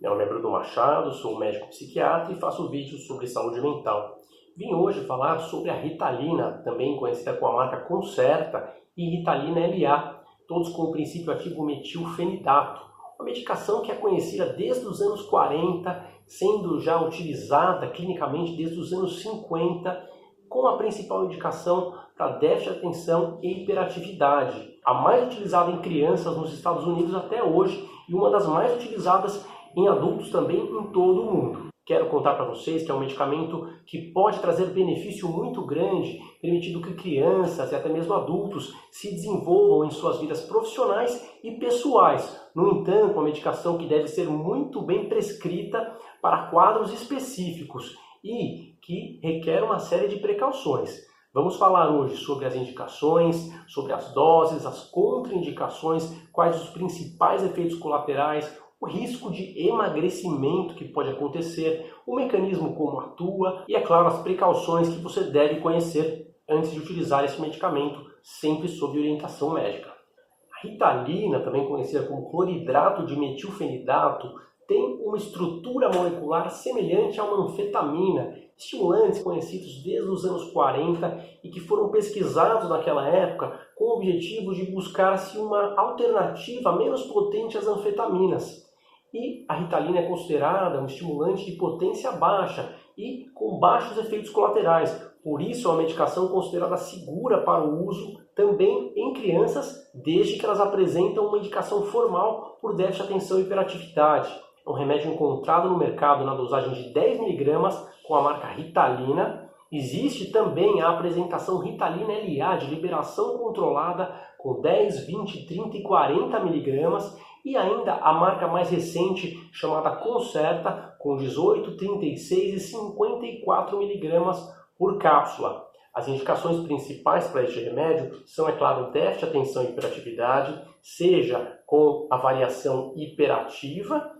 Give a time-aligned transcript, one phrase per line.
[0.00, 4.20] Nome é Bruno Machado, sou médico psiquiatra e faço vídeos sobre saúde mental.
[4.56, 10.20] Vim hoje falar sobre a Ritalina, também conhecida com a marca Concerta, e Ritalina LA,
[10.46, 12.80] todos com o princípio ativo metilfenidato,
[13.18, 18.92] uma medicação que é conhecida desde os anos 40, sendo já utilizada clinicamente desde os
[18.92, 20.08] anos 50,
[20.48, 26.36] com a principal indicação para déficit de atenção e hiperatividade, a mais utilizada em crianças
[26.36, 29.44] nos Estados Unidos até hoje e uma das mais utilizadas
[29.78, 31.68] em adultos também em todo o mundo.
[31.86, 36.82] Quero contar para vocês que é um medicamento que pode trazer benefício muito grande, permitindo
[36.82, 42.38] que crianças e até mesmo adultos se desenvolvam em suas vidas profissionais e pessoais.
[42.54, 49.20] No entanto, uma medicação que deve ser muito bem prescrita para quadros específicos e que
[49.22, 51.06] requer uma série de precauções.
[51.32, 57.78] Vamos falar hoje sobre as indicações, sobre as doses, as contraindicações, quais os principais efeitos
[57.78, 64.06] colaterais, o risco de emagrecimento que pode acontecer, o mecanismo como atua e, é claro,
[64.06, 69.90] as precauções que você deve conhecer antes de utilizar esse medicamento, sempre sob orientação médica.
[69.90, 74.32] A ritalina, também conhecida como cloridrato de metilfenidato,
[74.66, 81.48] tem uma estrutura molecular semelhante a uma anfetamina, estimulantes conhecidos desde os anos 40 e
[81.48, 87.66] que foram pesquisados naquela época com o objetivo de buscar-se uma alternativa menos potente às
[87.66, 88.67] anfetaminas.
[89.12, 94.92] E a Ritalina é considerada um estimulante de potência baixa e com baixos efeitos colaterais.
[95.22, 100.44] Por isso é uma medicação considerada segura para o uso também em crianças, desde que
[100.44, 104.30] elas apresentam uma indicação formal por déficit de atenção e hiperatividade.
[104.66, 109.48] É um remédio encontrado no mercado na dosagem de 10mg com a marca Ritalina.
[109.72, 116.36] Existe também a apresentação Ritalina LA de liberação controlada com 10, 20, 30 e 40
[116.38, 117.00] mg
[117.44, 124.38] e ainda a marca mais recente chamada Concerta com 18, 36 e 54 miligramas
[124.76, 125.66] por cápsula.
[125.94, 131.60] As indicações principais para este remédio são, é claro, déficit de atenção e hiperatividade, seja
[131.66, 134.10] com a variação hiperativa,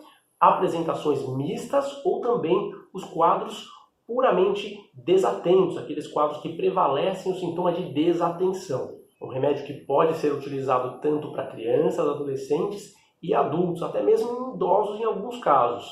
[0.41, 3.69] apresentações mistas ou também os quadros
[4.07, 8.97] puramente desatentos, aqueles quadros que prevalecem o sintoma de desatenção.
[9.21, 15.01] Um remédio que pode ser utilizado tanto para crianças, adolescentes e adultos, até mesmo idosos
[15.01, 15.89] em alguns casos.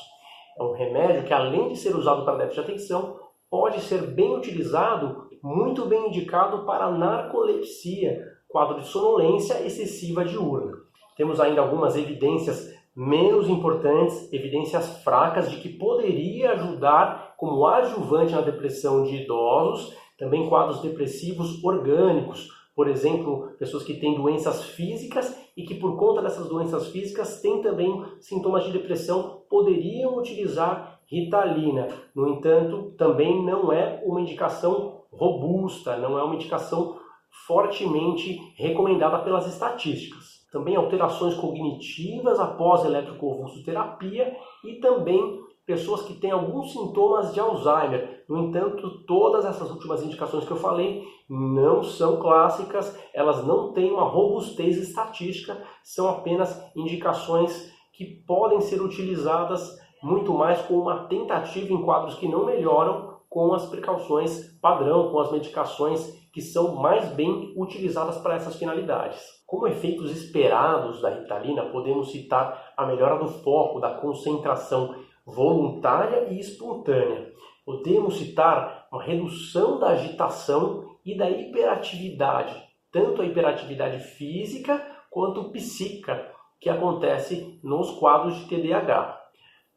[0.57, 4.35] É um remédio que, além de ser usado para déficit de atenção, pode ser bem
[4.35, 10.73] utilizado, muito bem indicado para narcolepsia, quadro de sonolência excessiva diurna.
[11.15, 18.41] Temos ainda algumas evidências menos importantes, evidências fracas de que poderia ajudar como adjuvante na
[18.41, 25.63] depressão de idosos, também quadros depressivos orgânicos, por exemplo, pessoas que têm doenças físicas e
[25.63, 31.87] que por conta dessas doenças físicas têm também sintomas de depressão, poderiam utilizar Ritalina.
[32.13, 36.99] No entanto, também não é uma indicação robusta, não é uma indicação
[37.47, 40.45] fortemente recomendada pelas estatísticas.
[40.51, 48.23] Também alterações cognitivas após eletroconvulsoterapia e também pessoas que têm alguns sintomas de Alzheimer.
[48.29, 53.91] No entanto, todas essas últimas indicações que eu falei não são clássicas, elas não têm
[53.91, 61.73] uma robustez estatística, são apenas indicações que podem ser utilizadas muito mais como uma tentativa
[61.73, 67.09] em quadros que não melhoram com as precauções padrão, com as medicações que são mais
[67.09, 69.19] bem utilizadas para essas finalidades.
[69.45, 74.95] Como efeitos esperados da Ritalina, podemos citar a melhora do foco, da concentração
[75.27, 77.33] voluntária e espontânea.
[77.65, 82.55] Podemos citar uma redução da agitação e da hiperatividade,
[82.89, 89.21] tanto a hiperatividade física quanto psíquica, que acontece nos quadros de TDAH.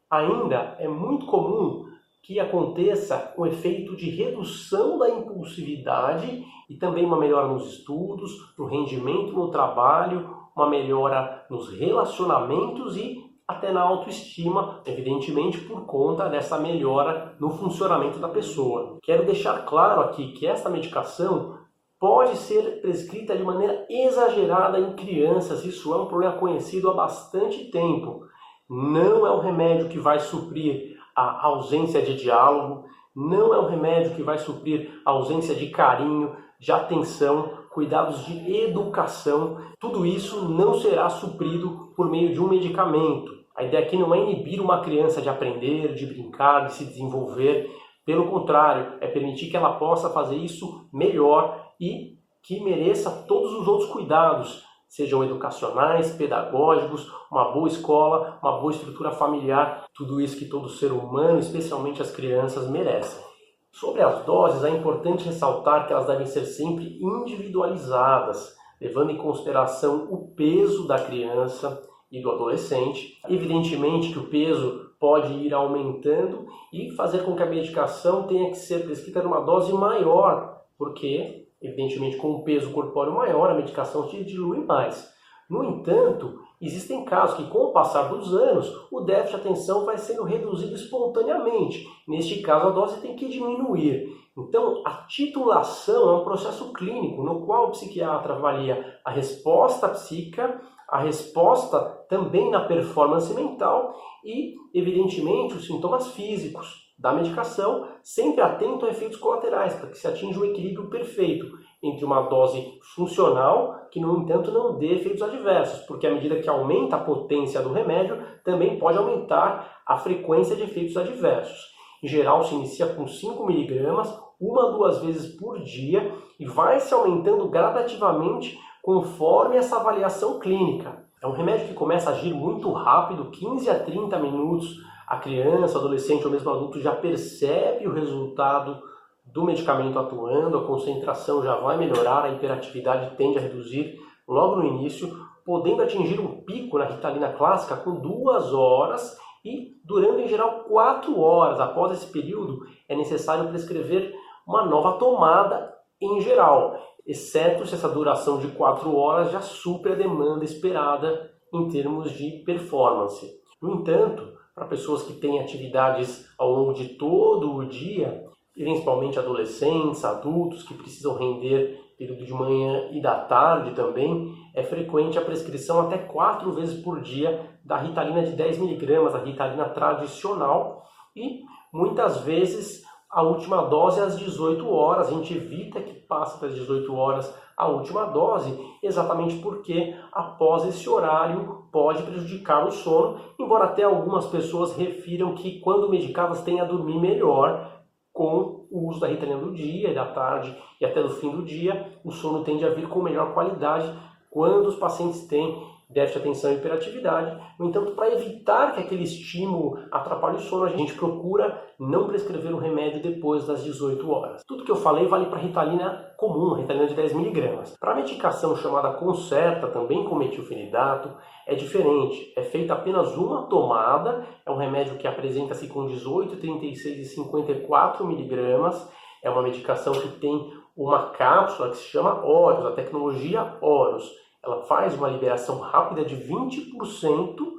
[0.09, 1.85] Ainda é muito comum
[2.23, 8.65] que aconteça o efeito de redução da impulsividade e também uma melhora nos estudos, no
[8.65, 16.57] rendimento no trabalho, uma melhora nos relacionamentos e até na autoestima, evidentemente por conta dessa
[16.57, 18.97] melhora no funcionamento da pessoa.
[19.03, 21.59] Quero deixar claro aqui que esta medicação
[21.99, 27.69] pode ser prescrita de maneira exagerada em crianças, isso é um problema conhecido há bastante
[27.69, 28.25] tempo.
[28.67, 34.15] Não é um remédio que vai suprir a ausência de diálogo, não é um remédio
[34.15, 39.57] que vai suprir a ausência de carinho, de atenção, cuidados de educação.
[39.79, 43.40] Tudo isso não será suprido por meio de um medicamento.
[43.61, 47.69] A ideia aqui não é inibir uma criança de aprender, de brincar, de se desenvolver.
[48.03, 53.67] Pelo contrário, é permitir que ela possa fazer isso melhor e que mereça todos os
[53.67, 60.45] outros cuidados, sejam educacionais, pedagógicos, uma boa escola, uma boa estrutura familiar, tudo isso que
[60.45, 63.23] todo ser humano, especialmente as crianças, merecem.
[63.71, 70.07] Sobre as doses, é importante ressaltar que elas devem ser sempre individualizadas, levando em consideração
[70.09, 73.19] o peso da criança e do adolescente.
[73.29, 78.57] Evidentemente que o peso pode ir aumentando e fazer com que a medicação tenha que
[78.57, 84.23] ser prescrita numa dose maior, porque, evidentemente, com um peso corpóreo maior, a medicação se
[84.23, 85.11] dilui mais.
[85.49, 89.97] No entanto, existem casos que, com o passar dos anos, o déficit de atenção vai
[89.97, 91.85] sendo reduzido espontaneamente.
[92.07, 94.07] Neste caso, a dose tem que diminuir.
[94.37, 100.61] Então, a titulação é um processo clínico no qual o psiquiatra avalia a resposta psíquica,
[100.91, 101.79] a resposta
[102.09, 103.95] também na performance mental
[104.25, 110.05] e, evidentemente, os sintomas físicos da medicação, sempre atento a efeitos colaterais, para que se
[110.05, 111.47] atinja o equilíbrio perfeito
[111.81, 116.49] entre uma dose funcional, que no entanto não dê efeitos adversos, porque à medida que
[116.49, 121.71] aumenta a potência do remédio, também pode aumentar a frequência de efeitos adversos.
[122.03, 126.79] Em geral, se inicia com 5 miligramas, uma a duas vezes por dia, e vai
[126.79, 131.03] se aumentando gradativamente conforme essa avaliação clínica.
[131.21, 134.77] É um remédio que começa a agir muito rápido, 15 a 30 minutos.
[135.07, 138.81] A criança, adolescente ou mesmo adulto já percebe o resultado
[139.25, 144.65] do medicamento atuando, a concentração já vai melhorar, a hiperatividade tende a reduzir logo no
[144.65, 150.63] início, podendo atingir um pico na ritalina clássica com duas horas e durando em geral
[150.63, 151.59] quatro horas.
[151.59, 154.13] Após esse período, é necessário prescrever
[154.45, 159.97] uma nova tomada em geral, exceto se essa duração de quatro horas já supera a
[159.97, 163.29] demanda esperada em termos de performance.
[163.61, 170.03] No entanto, para pessoas que têm atividades ao longo de todo o dia, principalmente adolescentes,
[170.03, 175.81] adultos que precisam render período de manhã e da tarde também, é frequente a prescrição
[175.81, 180.83] até quatro vezes por dia da ritalina de 10mg, a ritalina tradicional,
[181.15, 182.80] e muitas vezes
[183.11, 185.09] a última dose às 18 horas.
[185.09, 190.89] A gente evita que passe das 18 horas a última dose, exatamente porque após esse
[190.89, 196.65] horário pode prejudicar o sono, embora até algumas pessoas refiram que quando medicadas têm a
[196.65, 201.29] dormir melhor com o uso da ritalina do dia da tarde e até do fim
[201.29, 203.93] do dia, o sono tende a vir com melhor qualidade
[204.31, 205.61] quando os pacientes têm
[205.93, 207.37] déficit de atenção e hiperatividade.
[207.59, 212.53] No entanto, para evitar que aquele estímulo atrapalhe o sono, a gente procura não prescrever
[212.53, 214.41] o remédio depois das 18 horas.
[214.47, 217.77] Tudo que eu falei vale para ritalina comum, ritalina de 10mg.
[217.79, 221.15] Para a medicação chamada Concerta, também com metilfenidato,
[221.47, 222.33] é diferente.
[222.37, 228.05] É feita apenas uma tomada, é um remédio que apresenta-se com 18, 36 e 54
[228.05, 228.89] miligramas.
[229.23, 234.09] É uma medicação que tem uma cápsula que se chama Horus, a tecnologia Horus
[234.43, 237.51] ela faz uma liberação rápida de 20%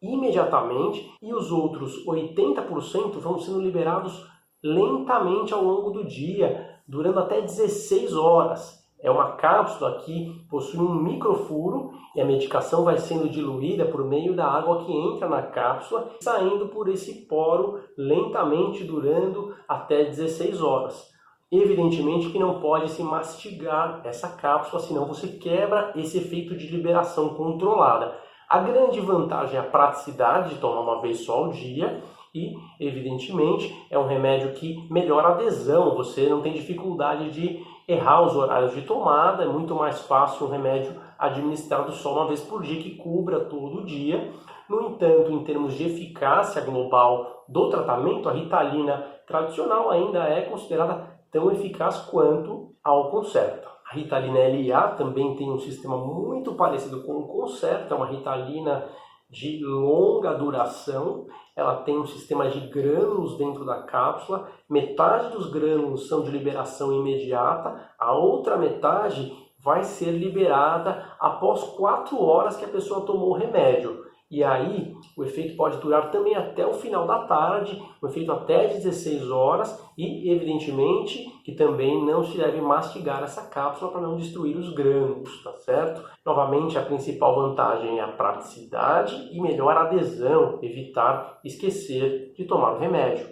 [0.00, 4.26] imediatamente e os outros 80% vão sendo liberados
[4.62, 8.80] lentamente ao longo do dia, durando até 16 horas.
[9.02, 14.34] É uma cápsula que possui um microfuro e a medicação vai sendo diluída por meio
[14.34, 21.10] da água que entra na cápsula, saindo por esse poro lentamente, durando até 16 horas.
[21.52, 27.30] Evidentemente que não pode se mastigar essa cápsula, senão você quebra esse efeito de liberação
[27.30, 28.16] controlada.
[28.48, 32.02] A grande vantagem é a praticidade de tomar uma vez só ao dia
[32.32, 35.96] e, evidentemente, é um remédio que melhora a adesão.
[35.96, 40.50] Você não tem dificuldade de errar os horários de tomada, é muito mais fácil um
[40.50, 44.32] remédio administrado só uma vez por dia que cubra todo o dia.
[44.68, 51.19] No entanto, em termos de eficácia global do tratamento, a ritalina tradicional ainda é considerada
[51.30, 53.68] tão eficaz quanto ao Concerta.
[53.90, 58.88] A Ritalina LA também tem um sistema muito parecido com o Concerta, é uma Ritalina
[59.28, 61.26] de longa duração.
[61.56, 64.48] Ela tem um sistema de grânulos dentro da cápsula.
[64.68, 69.32] Metade dos grânulos são de liberação imediata, a outra metade
[69.62, 74.09] vai ser liberada após quatro horas que a pessoa tomou o remédio.
[74.30, 78.68] E aí, o efeito pode durar também até o final da tarde, o efeito até
[78.68, 84.56] 16 horas, e evidentemente que também não se deve mastigar essa cápsula para não destruir
[84.56, 86.08] os grânulos, tá certo?
[86.24, 92.78] Novamente, a principal vantagem é a praticidade e melhor adesão, evitar esquecer de tomar o
[92.78, 93.26] remédio.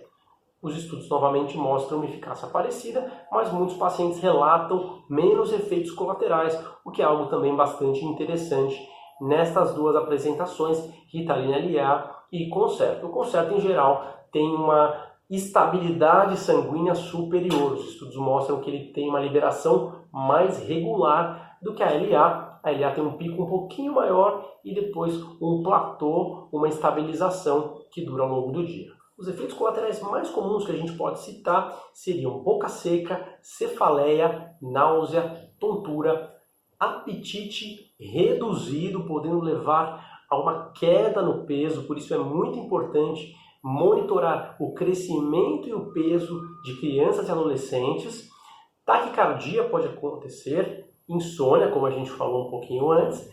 [0.60, 6.90] Os estudos novamente mostram uma eficácia parecida, mas muitos pacientes relatam menos efeitos colaterais, o
[6.90, 8.76] que é algo também bastante interessante
[9.20, 13.06] nestas duas apresentações, Ritalina LA e Concerto.
[13.06, 17.72] O Concerto, em geral, tem uma estabilidade sanguínea superior.
[17.72, 22.60] Os estudos mostram que ele tem uma liberação mais regular do que a LA.
[22.62, 28.04] A LA tem um pico um pouquinho maior e depois um platô, uma estabilização que
[28.04, 28.90] dura ao longo do dia.
[29.18, 35.50] Os efeitos colaterais mais comuns que a gente pode citar seriam boca seca, cefaleia, náusea,
[35.58, 36.36] tontura,
[36.78, 44.56] apetite reduzido, podendo levar a uma queda no peso, por isso é muito importante monitorar
[44.60, 48.28] o crescimento e o peso de crianças e adolescentes.
[48.84, 53.28] Taquicardia pode acontecer, insônia, como a gente falou um pouquinho antes,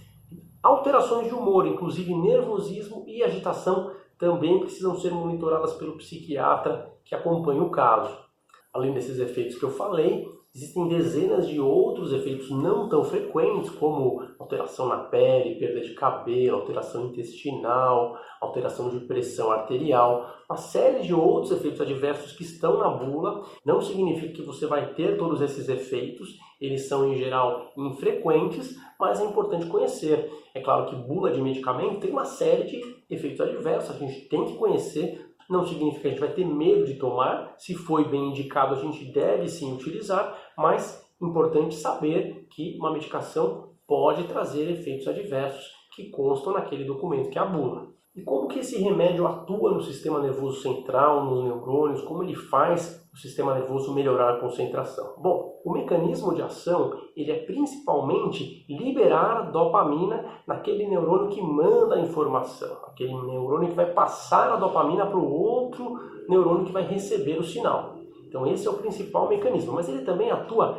[0.63, 7.61] alterações de humor, inclusive nervosismo e agitação, também precisam ser monitoradas pelo psiquiatra que acompanha
[7.61, 8.17] o caso.
[8.73, 14.25] Além desses efeitos que eu falei, Existem dezenas de outros efeitos não tão frequentes, como
[14.39, 21.13] alteração na pele, perda de cabelo, alteração intestinal, alteração de pressão arterial, uma série de
[21.13, 23.43] outros efeitos adversos que estão na bula.
[23.65, 29.19] Não significa que você vai ter todos esses efeitos, eles são em geral infrequentes, mas
[29.19, 30.31] é importante conhecer.
[30.53, 34.45] É claro que bula de medicamento tem uma série de efeitos adversos, a gente tem
[34.45, 38.29] que conhecer não significa que a gente vai ter medo de tomar, se foi bem
[38.29, 45.07] indicado, a gente deve sim utilizar, mas importante saber que uma medicação pode trazer efeitos
[45.07, 47.93] adversos que constam naquele documento que é a bula.
[48.15, 53.04] E como que esse remédio atua no sistema nervoso central, nos neurônios, como ele faz
[53.15, 55.15] o sistema nervoso melhorar a concentração?
[55.17, 62.01] Bom, o mecanismo de ação, ele é principalmente liberar dopamina naquele neurônio que manda a
[62.01, 67.39] informação, aquele neurônio que vai passar a dopamina para o outro neurônio que vai receber
[67.39, 67.95] o sinal.
[68.27, 70.77] Então esse é o principal mecanismo, mas ele também atua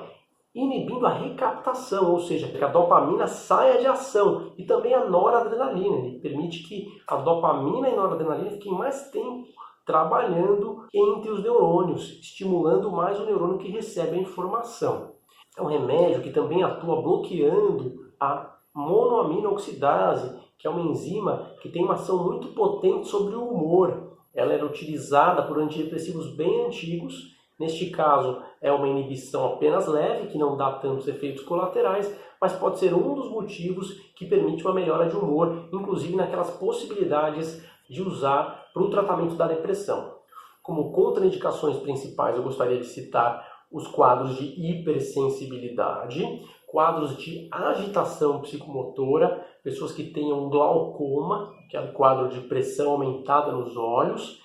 [0.55, 5.97] inibindo a recaptação, ou seja, que a dopamina saia de ação e também a noradrenalina.
[5.97, 9.47] Ele permite que a dopamina e a noradrenalina fiquem mais tempo
[9.87, 15.15] trabalhando entre os neurônios, estimulando mais o neurônio que recebe a informação.
[15.57, 21.85] É um remédio que também atua bloqueando a monoaminoxidase, que é uma enzima que tem
[21.85, 24.19] uma ação muito potente sobre o humor.
[24.35, 30.37] Ela era utilizada por antidepressivos bem antigos Neste caso, é uma inibição apenas leve, que
[30.37, 35.09] não dá tantos efeitos colaterais, mas pode ser um dos motivos que permite uma melhora
[35.09, 40.17] de humor, inclusive naquelas possibilidades de usar para o tratamento da depressão.
[40.63, 43.43] Como contraindicações principais, eu gostaria de citar
[43.73, 51.95] os quadros de hipersensibilidade, quadros de agitação psicomotora, pessoas que tenham glaucoma, que é o
[51.95, 54.43] quadro de pressão aumentada nos olhos,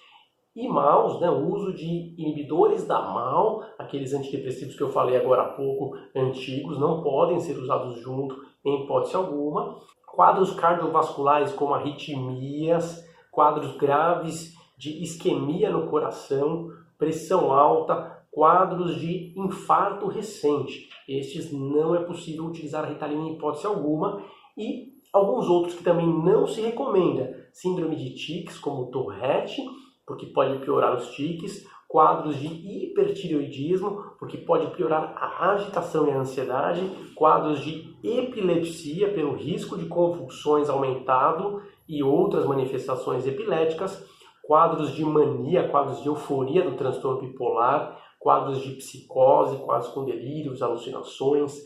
[0.55, 5.41] e maus, né, o uso de inibidores da MAL, aqueles antidepressivos que eu falei agora
[5.41, 8.33] há pouco, antigos, não podem ser usados junto
[8.63, 9.77] em hipótese alguma.
[10.07, 20.07] Quadros cardiovasculares como arritmias, quadros graves de isquemia no coração, pressão alta, quadros de infarto
[20.07, 20.89] recente.
[21.07, 24.21] Estes não é possível utilizar a Ritalina em hipótese alguma
[24.57, 29.61] e alguns outros que também não se recomenda, síndrome de tics como Tourette,
[30.05, 36.19] porque pode piorar os tiques, quadros de hipertireoidismo, porque pode piorar a agitação e a
[36.19, 44.07] ansiedade, quadros de epilepsia pelo risco de convulsões aumentado e outras manifestações epiléticas,
[44.41, 50.61] quadros de mania, quadros de euforia do transtorno bipolar, quadros de psicose, quadros com delírios,
[50.61, 51.57] alucinações,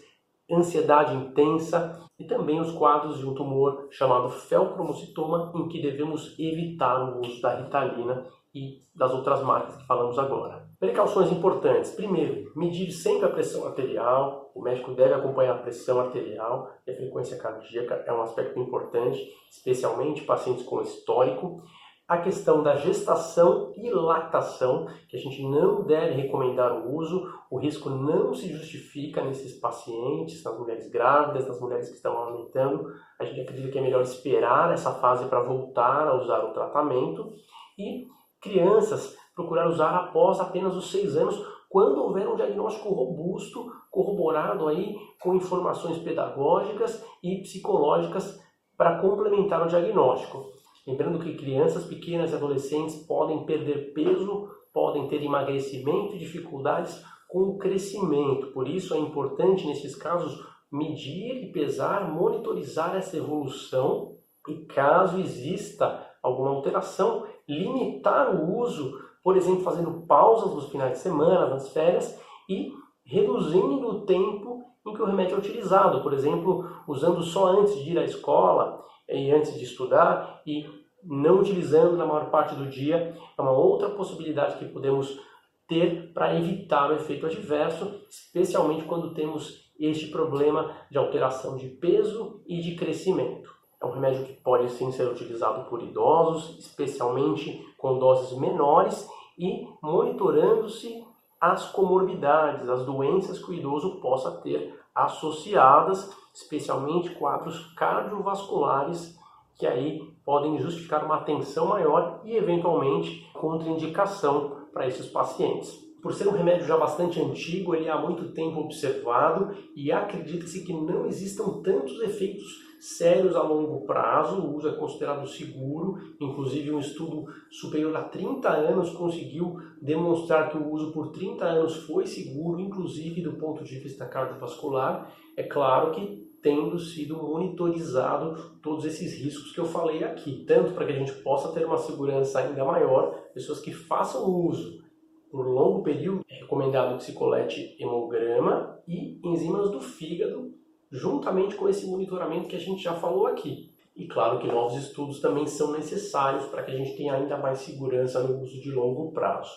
[0.51, 7.13] ansiedade intensa e também os quadros de um tumor chamado felcromocitoma, em que devemos evitar
[7.13, 8.25] o uso da ritalina
[8.55, 10.65] e das outras marcas que falamos agora.
[10.79, 11.91] Precauções importantes.
[11.91, 14.51] Primeiro, medir sempre a pressão arterial.
[14.55, 19.21] O médico deve acompanhar a pressão arterial e a frequência cardíaca é um aspecto importante,
[19.51, 21.61] especialmente pacientes com histórico
[22.07, 27.57] a questão da gestação e lactação, que a gente não deve recomendar o uso, o
[27.57, 32.93] risco não se justifica nesses pacientes, nas mulheres grávidas, nas mulheres que estão amamentando.
[33.19, 37.33] A gente acredita que é melhor esperar essa fase para voltar a usar o tratamento.
[37.77, 38.05] E
[38.45, 44.95] crianças, procurar usar após apenas os seis anos, quando houver um diagnóstico robusto, corroborado aí
[45.21, 48.39] com informações pedagógicas e psicológicas
[48.77, 50.45] para complementar o diagnóstico.
[50.87, 57.39] Lembrando que crianças pequenas e adolescentes podem perder peso, podem ter emagrecimento e dificuldades com
[57.39, 58.47] o crescimento.
[58.53, 60.39] Por isso é importante, nesses casos,
[60.71, 64.15] medir e pesar, monitorizar essa evolução
[64.47, 70.97] e, caso exista alguma alteração, limitar o uso, por exemplo, fazendo pausas nos finais de
[70.99, 72.71] semana, nas férias e
[73.03, 77.91] reduzindo o tempo em que o remédio é utilizado, por exemplo, usando só antes de
[77.91, 80.65] ir à escola e antes de estudar e
[81.03, 85.19] não utilizando na maior parte do dia, é uma outra possibilidade que podemos
[85.67, 92.43] ter para evitar o efeito adverso, especialmente quando temos este problema de alteração de peso
[92.47, 93.54] e de crescimento.
[93.85, 99.67] É um remédio que pode sim ser utilizado por idosos, especialmente com doses menores e
[99.79, 101.05] monitorando-se
[101.39, 109.15] as comorbidades, as doenças que o idoso possa ter associadas, especialmente quadros cardiovasculares
[109.53, 115.85] que aí podem justificar uma atenção maior e eventualmente contraindicação para esses pacientes.
[116.01, 120.65] Por ser um remédio já bastante antigo, ele é há muito tempo observado e acredita-se
[120.65, 126.71] que não existam tantos efeitos sérios a longo prazo, o uso é considerado seguro, inclusive
[126.71, 132.05] um estudo superior a 30 anos conseguiu demonstrar que o uso por 30 anos foi
[132.05, 135.11] seguro, inclusive do ponto de vista cardiovascular.
[135.35, 140.85] É claro que tendo sido monitorizado todos esses riscos que eu falei aqui, tanto para
[140.85, 144.83] que a gente possa ter uma segurança ainda maior, pessoas que façam uso
[145.31, 150.53] por longo período, é recomendado que se colete hemograma e enzimas do fígado,
[150.95, 153.73] juntamente com esse monitoramento que a gente já falou aqui.
[153.95, 157.59] E claro que novos estudos também são necessários para que a gente tenha ainda mais
[157.59, 159.51] segurança no uso de longo prazo.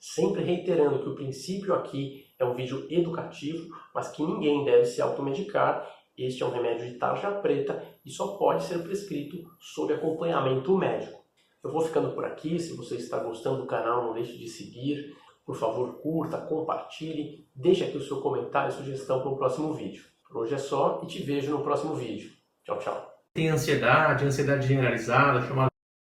[0.00, 5.02] Sempre reiterando que o princípio aqui é um vídeo educativo, mas que ninguém deve se
[5.02, 5.88] automedicar.
[6.16, 11.24] Este é um remédio de tarja preta e só pode ser prescrito sob acompanhamento médico.
[11.62, 12.58] Eu vou ficando por aqui.
[12.58, 15.16] Se você está gostando do canal, não deixe de seguir.
[15.44, 20.04] Por favor, curta, compartilhe, deixe aqui o seu comentário e sugestão para o próximo vídeo.
[20.28, 22.30] Por hoje é só e te vejo no próximo vídeo.
[22.64, 23.14] Tchau, tchau.
[23.34, 25.70] Tem ansiedade, ansiedade generalizada, chamada